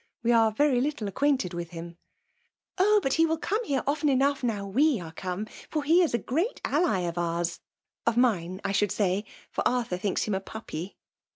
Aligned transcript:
''We 0.23 0.31
are 0.31 0.51
very 0.51 0.81
little 0.81 1.07
acquainted 1.07 1.53
with 1.53 1.75
«''Oh! 2.79 2.99
but 3.03 3.13
he 3.13 3.27
will 3.27 3.37
be 3.37 3.47
here 3.67 3.83
often 3.85 4.09
enough 4.09 4.41
now 4.41 4.67
voe 4.71 4.99
are 4.99 5.11
come; 5.11 5.45
for 5.69 5.83
he 5.83 6.01
is 6.01 6.15
a 6.15 6.17
great 6.17 6.59
ally 6.65 7.01
of 7.01 7.19
ours,— 7.19 7.59
of 8.07 8.17
mine 8.17 8.61
I 8.63 8.71
should 8.71 8.91
say, 8.91 9.25
for 9.51 9.61
Arthur 9.67 9.97
thinks 9.97 10.23
him 10.23 10.33
a 10.33 10.39
puppy.' 10.41 10.97